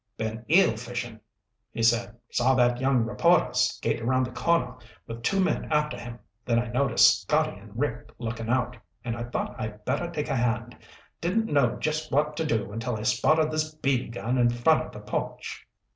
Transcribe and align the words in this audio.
"Been 0.17 0.43
eel 0.49 0.77
fishing," 0.77 1.19
he 1.69 1.83
said. 1.83 2.17
"Saw 2.31 2.55
that 2.55 2.81
young 2.81 3.05
reporter 3.05 3.53
skate 3.53 4.01
around 4.01 4.23
the 4.23 4.31
corner 4.31 4.73
with 5.05 5.21
two 5.21 5.39
men 5.39 5.71
after 5.71 5.95
him. 5.95 6.17
Then 6.43 6.57
I 6.57 6.69
noticed 6.71 7.21
Scotty 7.21 7.55
and 7.59 7.77
Rick 7.79 8.09
looking 8.17 8.49
out, 8.49 8.75
and 9.05 9.15
I 9.15 9.25
thought 9.25 9.53
I 9.59 9.67
better 9.67 10.09
take 10.09 10.29
a 10.29 10.35
hand. 10.35 10.75
Didn't 11.21 11.45
know 11.45 11.77
just 11.77 12.11
what 12.11 12.35
to 12.37 12.45
do 12.47 12.71
until 12.71 12.95
I 12.95 13.03
spotted 13.03 13.51
this 13.51 13.75
BB 13.75 14.13
gun 14.13 14.39
in 14.39 14.49
front 14.49 14.87
of 14.87 14.91
the 14.91 15.01
porch." 15.01 15.67